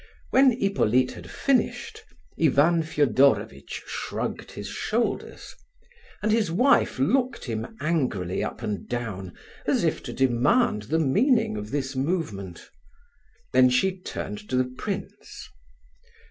When 0.31 0.53
Hippolyte 0.59 1.11
had 1.11 1.29
finished, 1.29 2.01
Ivan 2.41 2.81
Fedorovitch 2.81 3.83
shrugged 3.85 4.53
his 4.53 4.67
shoulders, 4.67 5.53
and 6.23 6.31
his 6.31 6.51
wife 6.51 6.97
looked 6.97 7.45
him 7.45 7.77
angrily 7.79 8.43
up 8.43 8.63
and 8.63 8.89
down, 8.89 9.37
as 9.67 9.83
if 9.83 10.01
to 10.01 10.11
demand 10.11 10.81
the 10.89 10.97
meaning 10.97 11.55
of 11.55 11.69
his 11.69 11.95
movement. 11.95 12.71
Then 13.53 13.69
she 13.69 13.95
turned 14.01 14.39
to 14.49 14.55
the 14.57 14.71
prince. 14.75 15.47